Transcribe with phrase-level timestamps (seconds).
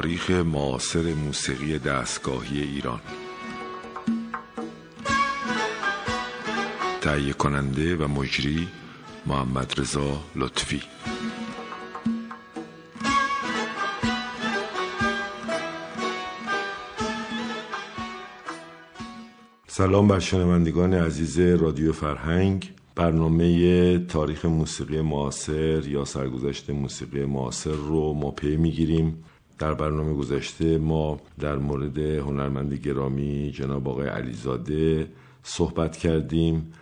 [0.00, 3.00] تاریخ معاصر موسیقی دستگاهی ایران.
[7.00, 8.68] تهیه کننده و مجری
[9.26, 10.82] محمد رضا لطفی.
[19.66, 22.72] سلام بر شنوندگان عزیز رادیو فرهنگ.
[22.94, 29.24] برنامه تاریخ موسیقی معاصر یا سرگذشت موسیقی معاصر رو ما پی می‌گیریم.
[29.60, 35.10] در برنامه گذشته ما در مورد هنرمند گرامی جناب آقای علیزاده
[35.42, 36.72] صحبت کردیم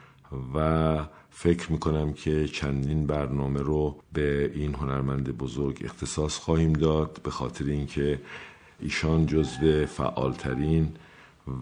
[0.54, 0.98] و
[1.30, 7.64] فکر می‌کنم که چندین برنامه رو به این هنرمند بزرگ اختصاص خواهیم داد به خاطر
[7.64, 8.20] اینکه
[8.80, 10.88] ایشان جزو فعالترین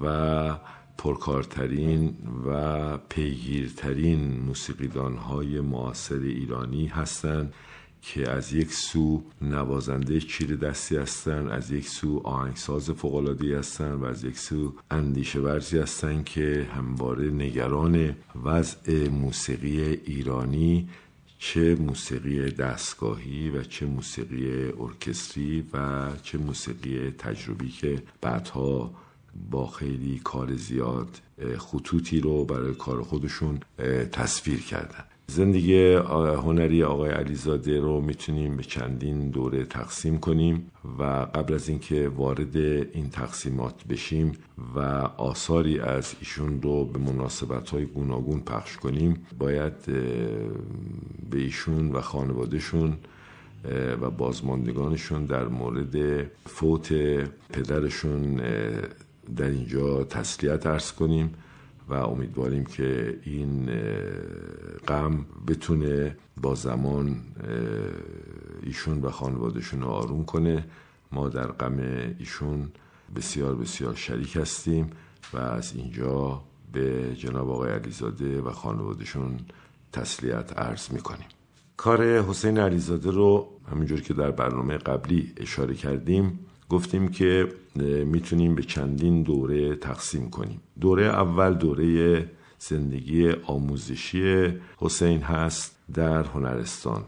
[0.03, 0.57] و
[0.99, 2.15] پرکارترین
[2.47, 7.55] و پیگیرترین موسیقیدان های معاصر ایرانی هستند.
[8.03, 14.05] که از یک سو نوازنده چیر دستی هستند از یک سو آهنگساز فوقالعاده هستند و
[14.05, 20.89] از یک سو اندیشه ورزی هستند که همواره نگران وضع موسیقی ایرانی
[21.39, 28.95] چه موسیقی دستگاهی و چه موسیقی ارکستری و چه موسیقی تجربی که بعدها
[29.51, 31.21] با خیلی کار زیاد
[31.59, 33.61] خطوطی رو برای کار خودشون
[34.13, 35.05] تصویر کردن.
[35.29, 35.93] زندگی
[36.45, 42.57] هنری آقای علیزاده رو می‌تونیم به چندین دوره تقسیم کنیم و قبل از اینکه وارد
[42.57, 44.33] این تقسیمات بشیم
[44.75, 44.81] و
[45.17, 49.87] آثاری از ایشون رو به مناسبت های گوناگون پخش کنیم باید
[51.31, 52.97] به ایشون و خانوادهشون
[54.01, 56.93] و بازماندگانشون در مورد فوت
[57.53, 58.41] پدرشون
[59.37, 61.35] در اینجا تسلیت ارز کنیم.
[61.89, 63.71] و امیدواریم که این
[64.89, 67.23] غم بتونه با زمان
[68.63, 70.65] ایشون و خانوادهشون رو آروم کنه.
[71.13, 71.79] ما در غم
[72.19, 72.69] ایشون
[73.17, 74.91] بسیار بسیار شریک هستیم
[75.33, 79.39] و از اینجا به جناب آقای علیزاده و خانوادهشون
[79.93, 81.27] تسلیت عرض می‌کنیم.
[81.77, 87.49] کار حسین علیزاده رو همینجور که در برنامه قبلی اشاره کردیم گفتیم که
[88.05, 90.61] می‌تونیم به چندین دوره تقسیم کنیم.
[90.81, 97.05] دوره اول دوره زندگی آموزشی حسین هست در هنرستان.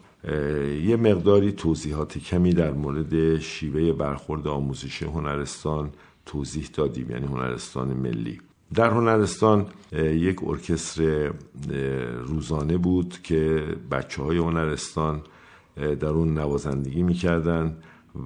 [0.85, 5.91] یه مقداری توضیحات کمی در مورد شیوه برخورد آموزشی هنرستان
[6.27, 8.41] توضیح دادیم یعنی هنرستان ملی.
[8.75, 11.33] در هنرستان یک ارکستر
[12.23, 15.23] روزانه بود که بچه های هنرستان
[15.77, 17.77] در اون نوازندگی می‌کردن.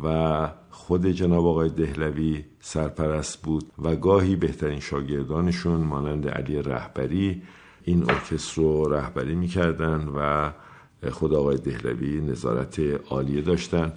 [0.04, 7.43] و خود جناب آقای دهلوی سرپرست بود و گاهی بهترین شاگردانشون مانند علی رهبری
[7.84, 10.50] این ارکستر رو رهبری می‌کردن و
[11.10, 13.93] خود آقای دهلوی نظارت عالیه داشتن.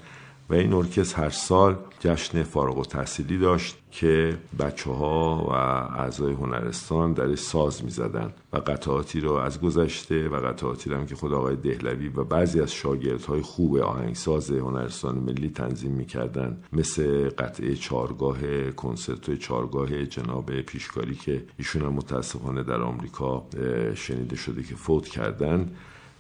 [0.50, 5.52] و این ارکستر هر سال جشن فارغ و تحصیلی داشت که بچه ها و
[6.00, 11.06] اعضای هنرستان در ساز می زدن و قطعاتی رو از گذشته و قطعاتی رو هم
[11.06, 16.58] که خود آقای دهلوی و بعضی از شاگردهای خوب آهنگساز هنرستان ملی تنظیم می کردن
[16.74, 18.38] مثل قطعه چارگاه
[18.72, 23.48] کنسرت چارگاه جناب پیشکاری که ایشون هم متاسفانه در آمریکا
[23.96, 25.72] شنیده شده که فوت کردن.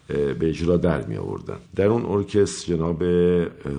[0.07, 1.57] به اجرا در می آوردن.
[1.75, 3.03] در اون ارکستر جناب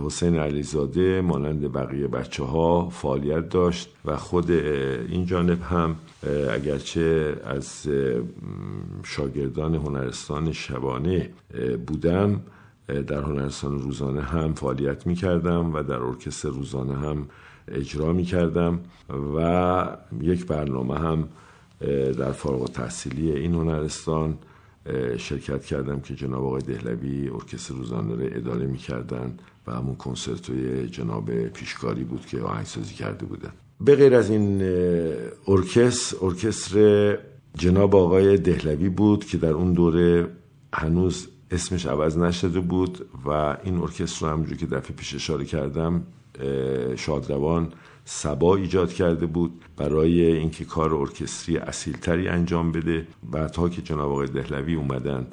[0.06, 5.96] حسین علیزاده مانند بقیه بچه ها فعالیت داشت و خود این جانب هم
[6.50, 7.88] اگرچه از
[9.04, 11.30] شاگردان هنرستان شبانه
[11.86, 12.40] بودم
[12.86, 17.26] در هنرستان روزانه هم فعالیت می کردم و در ارکستر روزانه هم
[17.68, 18.80] اجرا می کردم
[19.36, 21.28] و یک برنامه هم
[22.18, 24.38] در فارغ تحصیلی این هنرستان
[25.16, 29.34] شرکت کردم که جناب آقای دهلوی ارکستر روزانه رو اداره می‌کردن
[29.66, 33.52] و همون کنسرتوی جناب پیشکاری بود که آهنگسازی کرده بودن.
[33.80, 34.62] به غیر از این
[35.48, 37.18] ارکستر ارکستر
[37.54, 40.26] جناب آقای دهلوی بود که در اون دوره
[40.72, 46.02] هنوز اسمش عوض نشده بود و این ارکستر رو همونجور که دفعه پیش اشاره کردم
[46.96, 47.72] شادروان
[48.04, 53.06] سبا ایجاد کرده بود برای اینکه کار ارکستری اصیلتری انجام بده.
[53.30, 55.26] بعدها که جناب آقای دهلوی اومدن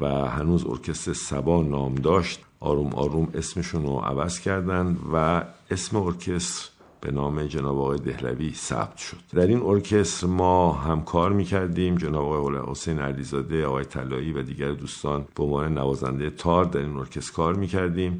[0.00, 6.70] و هنوز ارکستر سبا نام داشت آروم آروم اسمشون رو عوض کردن و اسم ارکستر
[7.00, 9.16] به نام جناب آقای دهلوی ثبت شد.
[9.32, 15.24] در این ارکستر ما همکار می‌کردیم جناب آقای حسین علیزاده آقای طلایی و دیگر دوستان
[15.34, 18.18] به عنوان نوازنده تار در این ارکستر کار می‌کردیم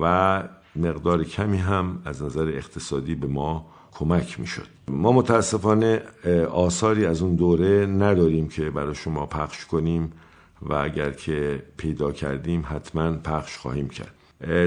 [0.00, 0.42] و
[0.76, 4.66] مقدار کمی هم از نظر اقتصادی به ما کمک می‌شد.
[4.88, 6.02] ما متاسفانه
[6.52, 10.12] آثاری از اون دوره نداریم که برای شما پخش کنیم
[10.62, 14.14] و اگر که پیدا کردیم حتما پخش خواهیم کرد.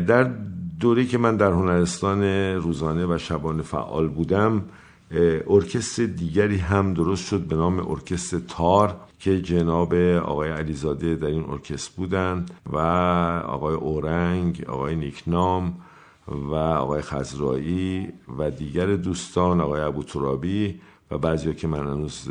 [0.06, 0.24] در
[0.80, 2.24] دوره که من در هنرستان
[2.56, 4.64] روزانه و شبانه فعال بودم
[5.48, 11.46] ارکستر دیگری هم درست شد به نام ارکستر تار که جناب آقای علیزاده در این
[11.50, 12.78] ارکستر بودند و
[13.48, 15.74] آقای اورنگ آقای نیکنام
[16.28, 20.82] و آقای خزرایی و دیگر دوستان آقای ابو ترابی
[21.12, 22.30] و بعضی که من هنوز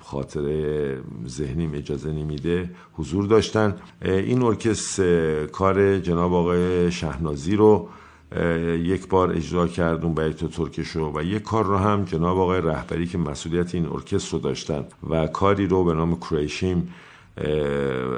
[0.00, 3.76] خاطره ذهنیم اجازه نمیده حضور داشتن.
[4.02, 7.88] این ارکستر کار جناب آقای شهنازی رو
[8.82, 13.06] یک بار اجرا کرد اون بیت ترکشو و یک کار رو هم جناب آقای رهبری
[13.06, 16.94] که مسئولیت این ارکستر رو داشتن و کاری رو به نام کریشیم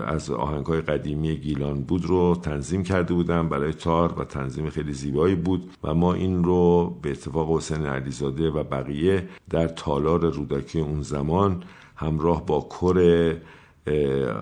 [0.07, 0.31] از
[0.67, 5.71] های قدیمی گیلان بود رو تنظیم کرده بودم برای تار و تنظیم خیلی زیبایی بود
[5.85, 11.63] و ما این رو به اتفاق حسین علیزاده و بقیه در تالار رودکی اون زمان
[11.97, 13.37] همراه با کر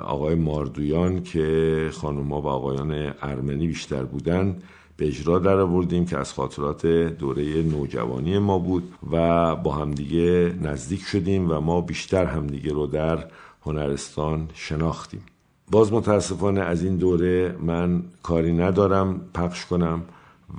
[0.04, 4.62] آقای ماردویان که خانوما و آقایان ارمنی بیشتر بودند
[4.96, 11.02] به اجرا در آوردیم که از خاطرات دوره نوجوانی ما بود و با همدیگه نزدیک
[11.02, 13.24] شدیم و ما بیشتر همدیگه رو در
[13.66, 15.22] هنرستان شناختیم.
[15.70, 20.02] باز متاسفانه از این دوره من کاری ندارم پخش کنم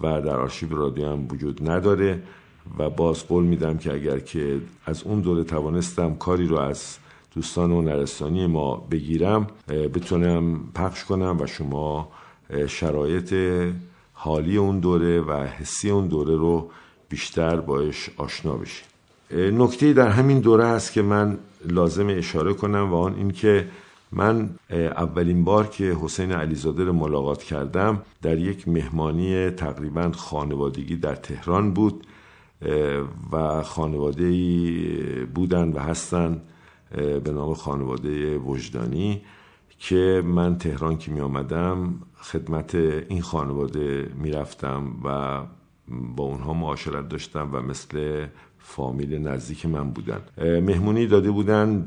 [0.01, 2.23] و در آرشیو رادیو هم وجود نداره
[2.77, 6.97] و باز قول میدم که اگر که از اون دوره توانستم کاری رو از
[7.35, 12.11] دوستان هنرستانی ما بگیرم بتونم پخش کنم و شما
[12.67, 13.35] شرایط
[14.13, 16.69] حالی اون دوره و حسی اون دوره رو
[17.09, 18.92] بیشتر باش آشنا بشید
[19.33, 23.67] نکته در همین دوره است که من لازم اشاره کنم و آن اینکه
[24.11, 31.15] من اولین بار که حسین علیزاده رو ملاقات کردم در یک مهمانی تقریبا خانوادگی در
[31.15, 32.07] تهران بود
[33.31, 34.29] و خانواده
[35.25, 36.41] بودن و هستن
[37.23, 39.21] به نام خانواده وجدانی
[39.79, 45.39] که من تهران که می آمدم خدمت این خانواده می‌رفتم و
[45.87, 48.25] با اونها معاشرت داشتم و مثل
[48.59, 50.21] فامیل نزدیک من بودن.
[50.37, 51.85] مهمونی داده بودند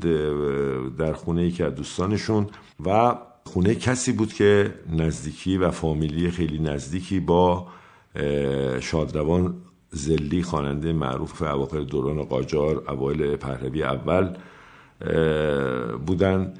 [0.97, 2.47] در خونه یکی از دوستانشون
[2.85, 7.67] و خونه کسی بود که نزدیکی و فامیلی خیلی نزدیکی با
[8.79, 9.55] شادروان
[9.89, 14.37] زلی خواننده معروف اواخر دوران قاجار اوایل پهلوی اول
[16.05, 16.53] بودن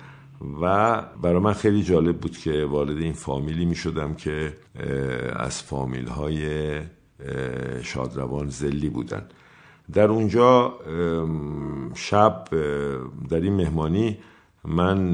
[0.61, 4.53] و برای من خیلی جالب بود که وارد این فامیلی می شدم که
[5.35, 6.47] از فامیل های
[7.83, 9.25] شادروان زلی بودن.
[9.93, 10.79] در اونجا
[11.95, 12.45] شب
[13.29, 14.17] در این مهمانی
[14.65, 15.13] من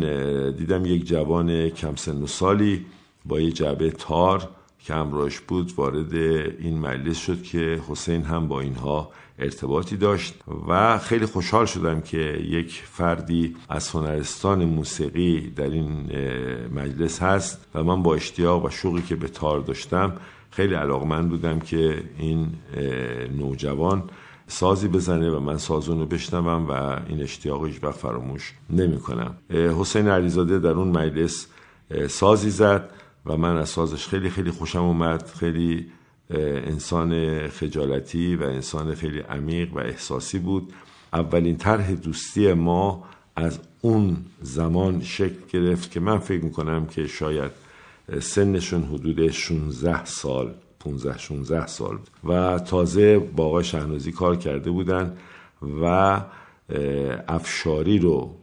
[0.51, 2.85] دیدم یک جوان کم سن و سالی
[3.25, 8.61] با یه جعبه تار که همراهش بود وارد این مجلس شد که حسین هم با
[8.61, 10.33] اینها ارتباطی داشت
[10.67, 12.17] و خیلی خوشحال شدم که
[12.47, 16.11] یک فردی از هنرستان موسیقی در این
[16.75, 20.13] مجلس هست و من با اشتیاق و شوقی که به تار داشتم
[20.55, 22.47] خیلی علاقمند بودم که این
[23.37, 24.03] نوجوان
[24.47, 26.71] سازی بزنه و من سازون رو بشنوم و
[27.07, 31.47] این اشتیاق هیچ وقت فراموش نمی کنم حسین علیزاده در اون مجلس
[32.09, 32.89] سازی زد
[33.25, 35.27] و من از سازش خیلی خیلی خوشم اومد.
[35.39, 35.85] خیلی
[36.29, 37.11] انسان
[37.47, 40.73] خجالتی و انسان خیلی عمیق و احساسی بود.
[41.13, 43.03] اولین طرح دوستی ما
[43.35, 47.51] از اون زمان شکل گرفت که من فکر می‌کنم که شاید
[48.19, 51.97] سنشون حدود 16 سال 15 16 سال.
[52.23, 55.17] و تازه با آقای شهنازی کار کرده بودن
[55.81, 56.21] و
[57.27, 58.35] افشاری رو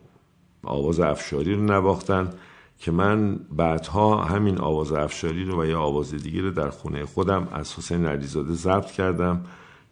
[0.63, 2.31] آواز افشاری رو نواختن
[2.79, 7.49] که من بعدها همین آواز افشاری رو و یا آواز دیگه رو در خونه خودم
[7.53, 9.45] از حسین علیزاده ضبط کردم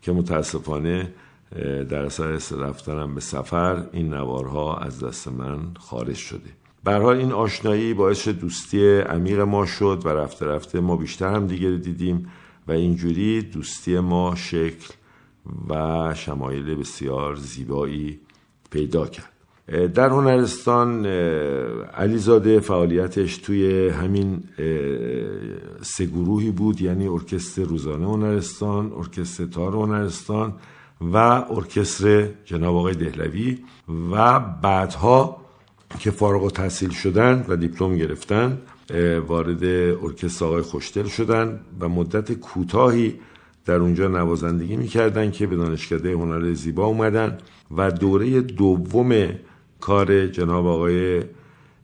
[0.03, 1.13] که متاسفانه
[1.89, 6.51] در اثر رفتنم به سفر این نوارها از دست من خارج شده.
[6.89, 11.71] برای این آشنایی باعث دوستی عمیق ما شد و رفته رفته ما بیشتر هم دیگه
[11.71, 12.31] دیدیم
[12.69, 14.95] و اینجوری دوستی ما شکل
[15.69, 18.21] و شمایل بسیار زیبایی
[18.71, 19.33] پیدا کرد.
[19.95, 21.07] در هنرستان
[21.97, 24.43] علیزاده فعالیتش توی همین
[25.83, 30.55] سه گروهی بود یعنی ارکستر روزانه هنرستان ارکستر تار هنرستان
[31.01, 31.17] و
[31.51, 33.59] ارکستر جناب آقای دهلوی
[34.13, 35.48] و بعدها
[35.99, 38.59] که فارغ و تحصیل شدن و دیپلم گرفتن
[39.27, 39.65] وارد
[40.05, 43.15] ارکستر آقای خوشتل شدن و مدت کوتاهی
[43.65, 47.39] در اونجا نوازندگی می‌کردن که به دانشکده هنر زیبا اومدن
[47.77, 49.29] و دوره دوم
[49.81, 51.23] کار جناب آقای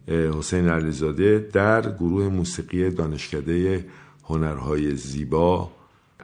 [0.08, 3.84] حسین علیزاده در گروه موسیقی دانشکده
[4.25, 5.70] هنرهای زیبا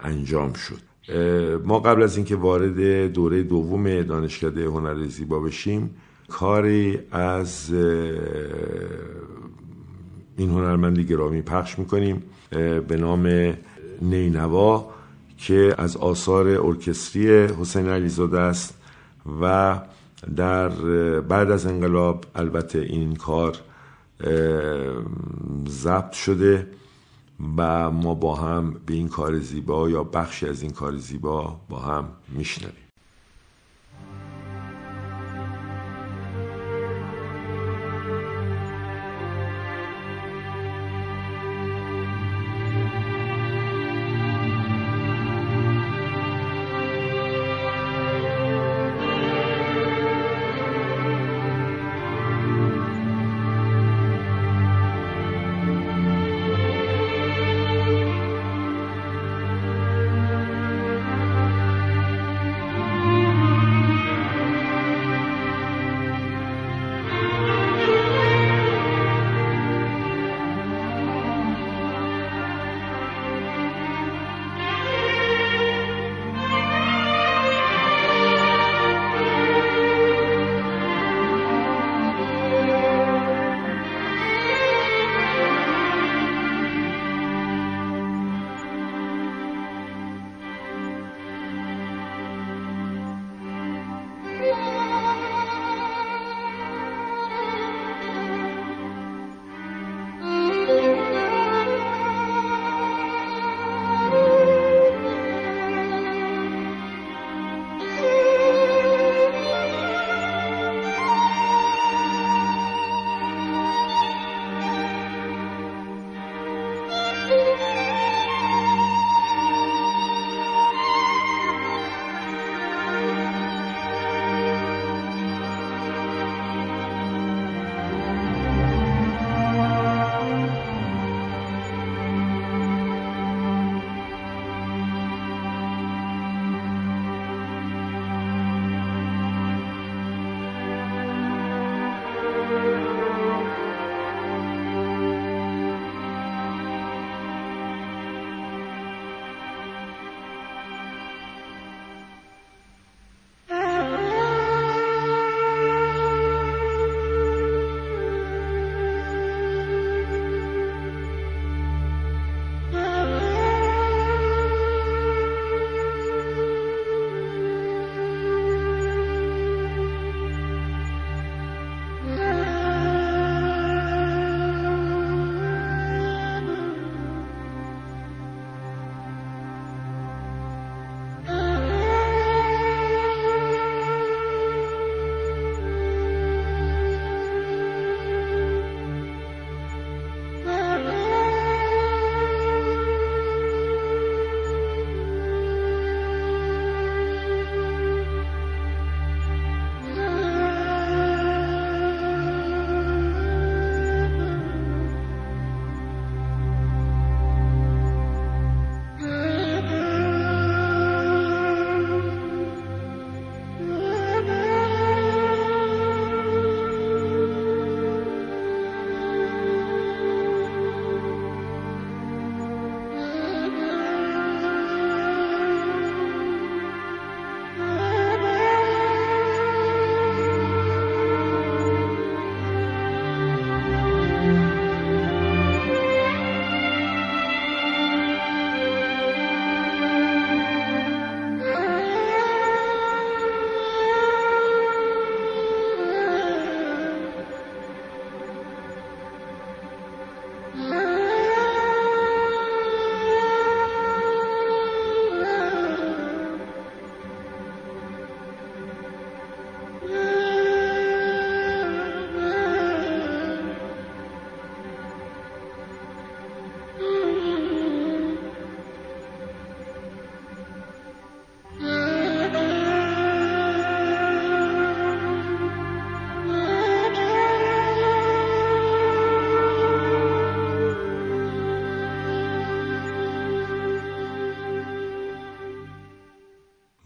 [0.02, 0.80] انجام شد.
[1.64, 5.90] ما قبل از اینکه وارد دوره دوم دانشکده هنر زیبا بشیم
[6.30, 7.70] کاری از
[10.36, 12.22] این هنرمند گرامی پخش می‌کنیم
[12.88, 13.54] به نام
[14.02, 14.90] نینوا
[15.38, 18.74] که از آثار ارکستری حسین علیزاده است
[19.40, 19.78] و
[20.36, 20.68] در
[21.20, 23.56] بعد از انقلاب البته این کار
[25.68, 26.66] ضبط شده
[27.56, 31.78] و ما با هم به این کار زیبا یا بخشی از این کار زیبا با
[31.78, 32.89] هم میشنویم.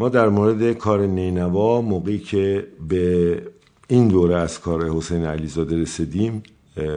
[0.05, 3.43] ما در مورد کار نینوا موقعی که به
[3.89, 6.43] این دوره از کار حسین علیزاده رسیدیم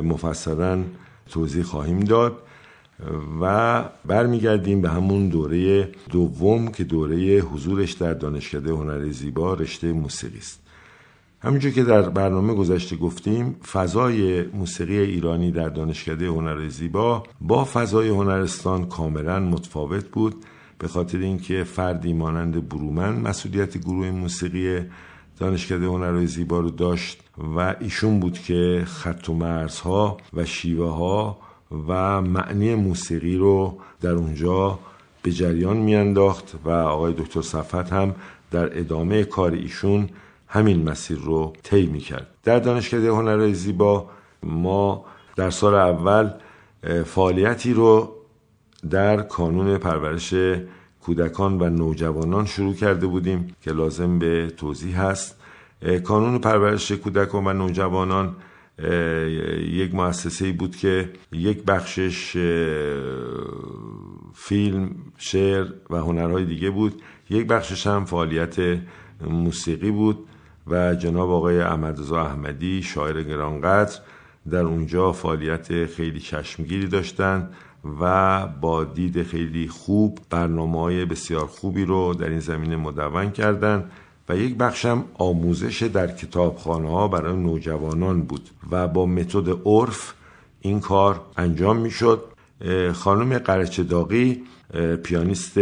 [0.03, 0.83] مفصلا
[1.29, 2.37] توضیح خواهیم داد
[3.41, 10.37] و برمیگردیم به همون دوره دوم که دوره حضورش در دانشکده هنر زیبا رشته موسیقی
[10.37, 10.61] است.
[11.41, 18.09] همینجور که در برنامه گذشته گفتیم فضای موسیقی ایرانی در دانشکده هنر زیبا با فضای
[18.09, 20.35] هنرستان کاملا متفاوت بود.
[20.79, 24.85] به خاطر اینکه فردی مانند برومن مسئولیت گروه موسیقی
[25.39, 27.23] دانشکده هنر زیبا رو داشت
[27.55, 31.37] و ایشون بود که خط و مرزها و شیوه ها
[31.87, 34.79] و معنی موسیقی رو در اونجا
[35.23, 38.15] به جریان میانداخت و آقای دکتر صفت هم
[38.51, 40.09] در ادامه کار ایشون
[40.47, 42.27] همین مسیر رو طی می‌کرد.
[42.43, 44.09] در دانشکده هنر زیبا
[44.43, 45.05] ما
[45.35, 46.29] در سال اول
[47.05, 48.16] فعالیتی رو
[48.89, 50.33] در کانون پرورش
[51.01, 55.39] کودکان و نوجوانان شروع کرده بودیم که لازم به توضیح هست.
[56.03, 58.35] کانون پرورش کودکان و نوجوانان
[59.59, 62.37] یک مؤسسه بود که یک بخشش
[64.33, 67.01] فیلم، شعر و هنرهای دیگه بود.
[67.29, 68.55] یک بخشش هم فعالیت
[69.21, 70.27] موسیقی بود
[70.67, 73.99] و جناب آقای احمدرضا احمدی شاعر گرانقدر
[74.49, 77.53] در اونجا فعالیت خیلی چشمگیری داشتند.
[78.01, 83.91] و با دید خیلی خوب برنامه های بسیار خوبی رو در این زمینه مدون کردند
[84.29, 90.13] و یک بخشم آموزش در کتابخانه ها برای نوجوانان بود و با متد عرف
[90.61, 92.23] این کار انجام می‌شد.
[92.93, 94.43] خانم قرچه داغی
[95.03, 95.57] پیانیست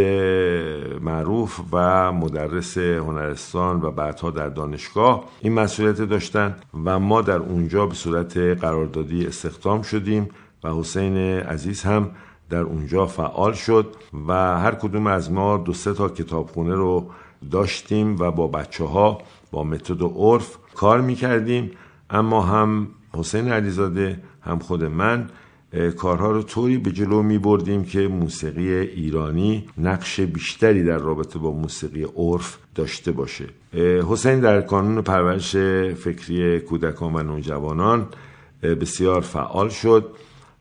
[1.02, 6.56] معروف و مدرس هنرستان و بعدها در دانشگاه این مسئولیت داشتن
[6.86, 10.30] و ما در اونجا به صورت قراردادی استخدام شدیم
[10.66, 12.12] و حسین عزیز هم
[12.50, 13.96] در اونجا فعال شد
[14.28, 17.10] و هر کدوم از ما دو سه تا کتابخونه رو
[17.52, 21.72] داشتیم و با بچه ها با متد و عرف کار می‌کردیم.
[22.10, 25.30] اما هم حسین علیزاده هم خود من
[25.98, 31.52] کارها رو طوری به جلو می بردیم که موسیقی ایرانی نقش بیشتری در رابطه با
[31.52, 33.46] موسیقی عرف داشته باشه.
[34.10, 35.56] حسین در کانون پرورش
[35.96, 38.08] فکری کودکان و نوجوانان
[38.62, 40.12] بسیار فعال شد.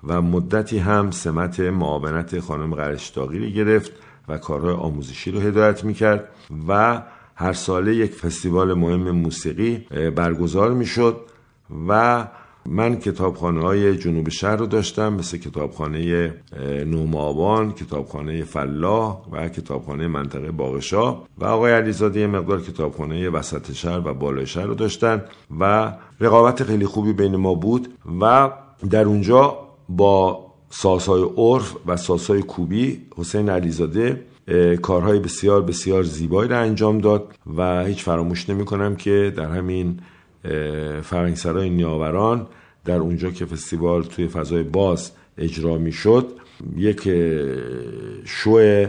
[0.07, 3.93] و مدتی هم سمت معاونت خانم قرشتاقی گرفت
[4.29, 6.29] و کارهای آموزشی رو هدایت می‌کرد
[6.69, 7.03] و
[7.35, 9.77] هر ساله یک فستیوال مهم موسیقی
[10.17, 11.17] برگزار می‌شد
[11.88, 12.27] و
[12.67, 16.35] من کتابخانه های جنوب شهر رو داشتم مثل کتابخانه
[16.87, 24.09] نومابان، کتابخانه فلاح و کتابخانه منطقه باغشا و آقای علیزاده یه مقدار کتابخانه وسط شهر
[24.09, 25.25] و بالای شهر رو داشتن
[25.61, 27.88] و رقابت خیلی خوبی بین ما بود
[28.21, 28.51] و
[28.90, 34.20] در اونجا با ساسای عرف و ساسای کوبی حسین علیزاده
[34.83, 40.01] کارهای بسیار بسیار زیبایی را انجام داد و هیچ فراموش نمی کنم که در همین
[41.03, 42.47] فرنگسرای نیاوران
[42.85, 46.27] در اونجا که فستیوال توی فضای باز اجرا می شد
[46.77, 47.09] یک
[48.25, 48.87] شو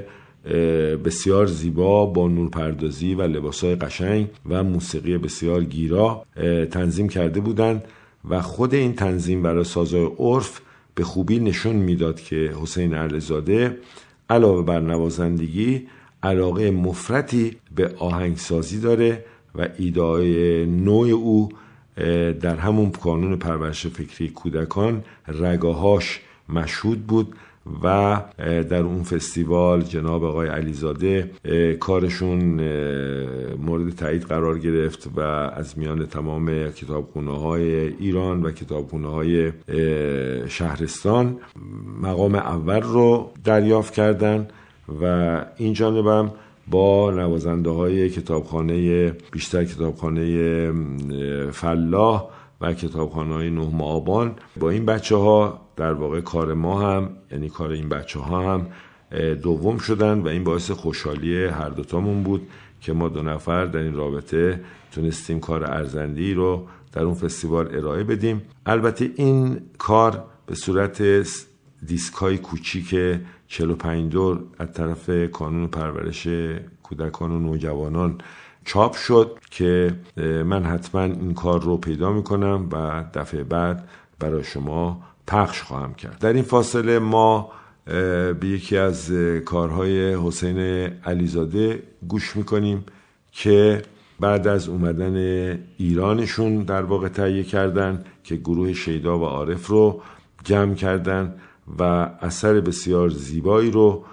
[1.06, 6.26] بسیار زیبا با نورپردازی و لباسای قشنگ و موسیقی بسیار گیرا
[6.72, 7.84] تنظیم کرده بودند
[8.30, 10.62] و خود این تنظیم برای سازای عرف
[10.96, 13.78] به خوبی نشون می‌داد که حسین ارلزاده
[14.30, 15.88] علاوه بر نوازندگی
[16.24, 21.50] علاقه مفرتی به آهنگسازی داره و ایدای نوع او
[22.42, 27.36] در همون کانون پرورش فکری کودکان رگاهاش مشهود بود.
[27.84, 31.32] و در اون فستیوال جناب آقای علیزاده
[31.80, 32.40] کارشون
[33.56, 39.52] مورد تایید قرار گرفت و از میان تمام کتابخونه های ایران و کتابخونه های
[40.48, 41.38] شهرستان
[42.02, 44.48] مقام اول رو دریافت کردن
[45.02, 46.32] و این جانبم
[46.68, 50.72] با نوازنده های کتابخانه بیشتر کتابخانه
[51.52, 54.36] فلاح و کتابخانه های نه آبان.
[54.60, 58.68] با این بچه ها در واقع کار ما هم یعنی کار این بچه ها هم
[59.36, 62.48] دوم شدن و این باعث خوشحالی هر دوتامون بود
[62.82, 68.04] که ما دو نفر در این رابطه تونستیم کار ارزندی رو در اون فستیوال ارائه
[68.04, 68.42] بدیم.
[68.66, 71.02] البته این کار به صورت
[71.86, 76.28] دیسک های کوچیک 45 دور از طرف کانون پرورش
[76.84, 78.18] کودکان و نوجوانان
[78.66, 79.96] چاپ شد که
[80.46, 86.18] من حتما این کار رو پیدا می‌کنم و دفعه بعد برای شما پخش خواهم کرد.
[86.20, 87.52] در این فاصله ما
[87.86, 89.12] به یکی از
[89.46, 90.60] کارهای حسین
[91.06, 92.86] علیزاده گوش می‌کنیم
[93.32, 93.82] که
[94.20, 95.16] بعد از اومدن
[95.78, 100.02] ایرانشون در واقع تهیه کردن که گروه شیدا و عارف رو
[100.44, 101.36] جمع کردن
[101.80, 101.84] و
[102.22, 104.06] اثر بسیار زیبایی رو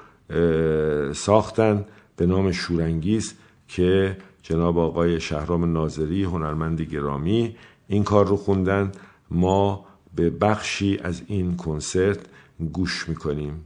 [1.12, 1.84] ساختن
[2.16, 3.34] به نام شورانگیز
[3.68, 7.56] که جناب آقای شهرام ناظری هنرمند گرامی
[7.88, 8.92] این کار رو خوندن
[9.30, 12.26] ما به بخشی از این کنسرت
[12.72, 13.64] گوش می‌کنیم.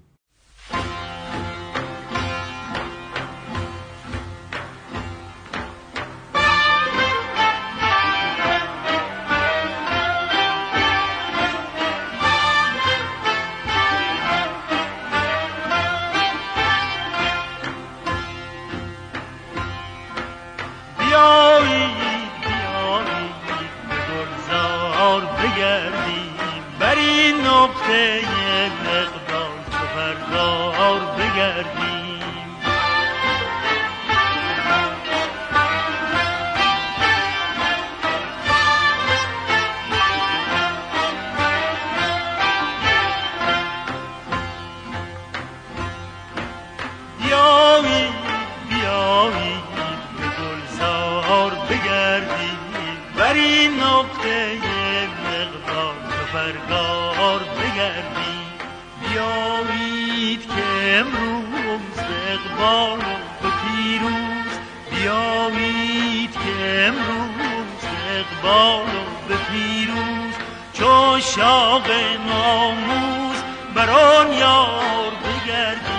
[59.47, 61.99] بیارید که امروز
[62.33, 62.99] اقبال
[63.43, 64.53] و پیروز
[64.91, 68.87] بیایید که امروز اقبال
[69.31, 70.35] و پیروز
[70.73, 71.91] چو شاق
[72.27, 73.37] ناموز
[73.75, 75.96] بران یار بگردید.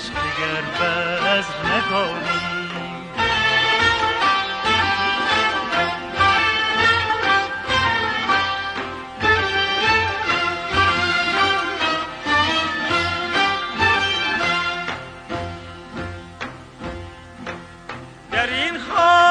[0.00, 2.60] عشق دیگر بز نکنیم
[18.32, 19.29] در این خواهد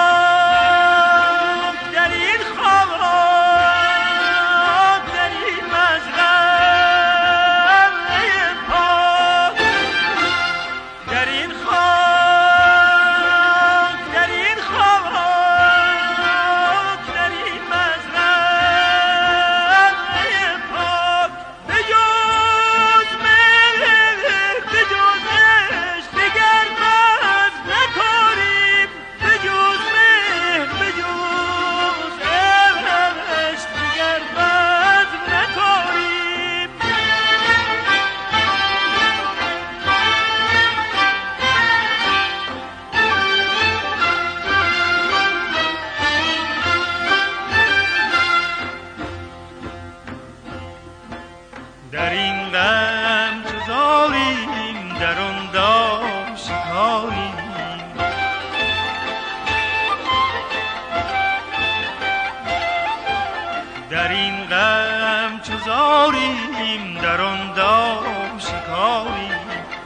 [65.70, 69.30] بیزاریم در آن دارم شکاری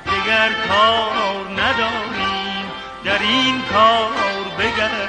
[0.05, 2.65] دگر کار نداریم
[3.03, 4.11] در این کار
[4.59, 5.02] بگر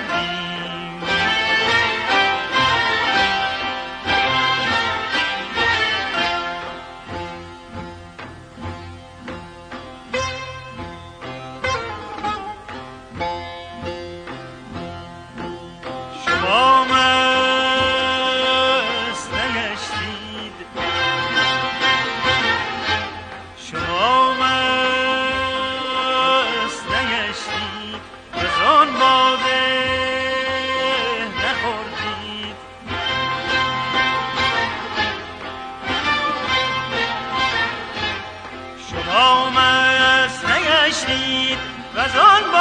[41.04, 41.58] نگشتید
[41.96, 42.52] و از آن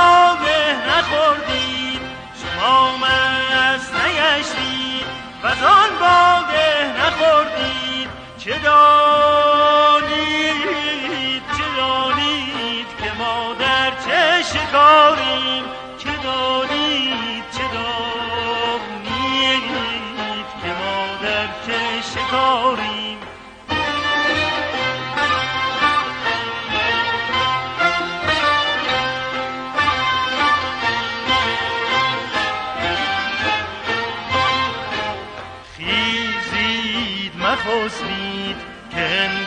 [0.87, 2.01] نخوردید.
[2.41, 5.05] شما مست نگشتید
[5.43, 8.09] و از آن واقع نخوردید.
[8.37, 9.02] چه دار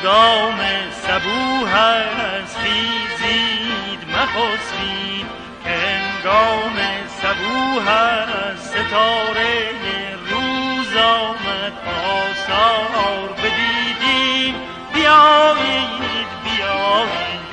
[0.07, 0.59] هنگام
[0.91, 5.27] صبوح از خیزید مخسبید
[5.65, 6.77] که هنگام
[7.23, 9.71] صبوح است ستاره
[10.31, 11.73] روز آمد
[12.05, 14.55] آثار بدیدیم.
[14.95, 17.46] بیایید بیایید.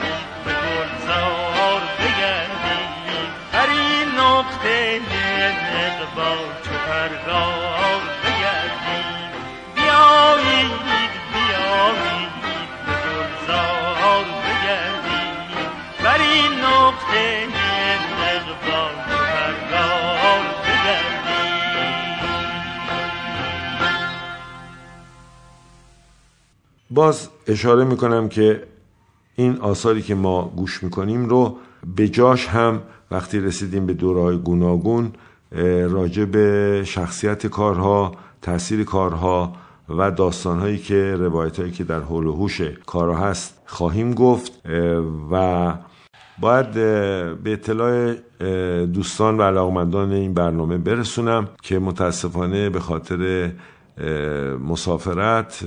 [26.94, 28.64] باز اشاره می‌کنم که
[29.36, 31.58] این آثاری که ما گوش می‌کنیم رو
[31.96, 35.12] به جاش هم وقتی رسیدیم به دورهای گوناگون
[35.90, 39.54] راجع به شخصیت کارها تاثیر کارها
[39.90, 44.62] و داستانهایی که روایت هایی که در حول و حوش کارها هست خواهیم گفت
[45.32, 45.74] و
[46.40, 46.72] باید
[47.44, 48.14] به اطلاع
[48.86, 53.52] دوستان و علاقمندان این برنامه برسونم که متاسفانه به خاطر
[54.68, 55.66] مسافرت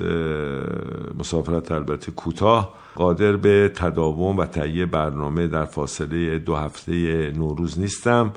[1.19, 6.93] مسافرت البته کوتاه قادر به تداوم و تهیه برنامه در فاصله دو هفته
[7.37, 8.33] نوروز نیستم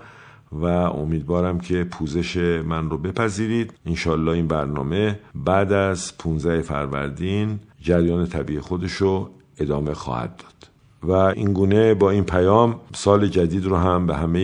[0.52, 3.74] و امیدوارم که پوزش من رو بپذیرید.
[3.86, 10.70] انشالله این برنامه بعد از 15 فروردین جریان طبیعی خودش رو ادامه خواهد داد.
[11.04, 14.40] و این گونه با این پیام سال جدید رو هم به همه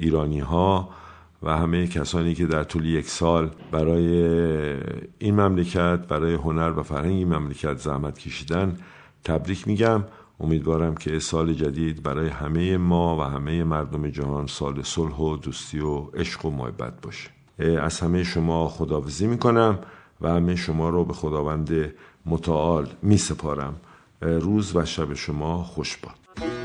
[0.00, 0.88] ایرانی ها
[1.42, 4.06] و همه کسانی که در طول یک سال برای
[5.18, 8.76] این مملکت برای هنر و فرهنگ این مملکت زحمت کشیدن
[9.24, 10.04] تبریک میگم.
[10.40, 15.80] امیدوارم که سال جدید برای همه ما و همه مردم جهان سال صلح و دوستی
[15.80, 17.30] و عشق و محبت باشه.
[17.80, 19.78] از همه شما خداوزی می‌کنم
[20.20, 21.94] و همه شما رو به خداوند
[22.26, 23.74] متعال می سپارم
[24.20, 26.61] روز و شب شما خوش باد.